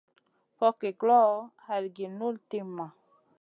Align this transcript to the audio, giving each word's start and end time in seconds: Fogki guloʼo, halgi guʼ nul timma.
Fogki 0.57 0.89
guloʼo, 0.99 1.37
halgi 1.65 2.03
guʼ 2.07 2.13
nul 2.19 2.35
timma. 2.49 2.85